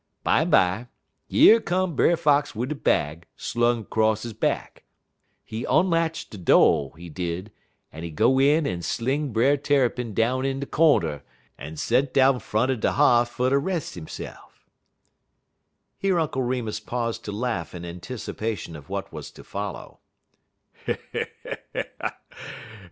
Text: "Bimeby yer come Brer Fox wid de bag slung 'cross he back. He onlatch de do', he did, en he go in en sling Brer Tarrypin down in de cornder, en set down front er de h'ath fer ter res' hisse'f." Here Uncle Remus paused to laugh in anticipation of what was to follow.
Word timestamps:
"Bimeby 0.23 0.87
yer 1.27 1.59
come 1.59 1.95
Brer 1.95 2.17
Fox 2.17 2.55
wid 2.55 2.69
de 2.69 2.73
bag 2.73 3.27
slung 3.37 3.85
'cross 3.85 4.23
he 4.23 4.33
back. 4.33 4.83
He 5.45 5.63
onlatch 5.63 6.27
de 6.31 6.39
do', 6.39 6.89
he 6.97 7.07
did, 7.07 7.51
en 7.93 8.01
he 8.01 8.09
go 8.09 8.39
in 8.39 8.65
en 8.65 8.81
sling 8.81 9.31
Brer 9.31 9.57
Tarrypin 9.57 10.15
down 10.15 10.43
in 10.43 10.59
de 10.59 10.65
cornder, 10.65 11.21
en 11.59 11.77
set 11.77 12.15
down 12.15 12.39
front 12.39 12.71
er 12.71 12.77
de 12.77 12.93
h'ath 12.93 13.29
fer 13.29 13.51
ter 13.51 13.59
res' 13.59 13.93
hisse'f." 13.93 14.65
Here 15.99 16.19
Uncle 16.19 16.41
Remus 16.41 16.79
paused 16.79 17.23
to 17.25 17.31
laugh 17.31 17.75
in 17.75 17.85
anticipation 17.85 18.75
of 18.75 18.89
what 18.89 19.13
was 19.13 19.29
to 19.29 19.43
follow. 19.43 19.99